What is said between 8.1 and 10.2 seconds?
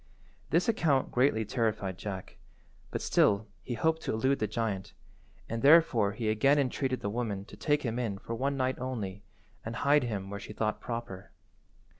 for one night only, and hide